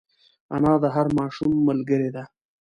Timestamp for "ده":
2.15-2.23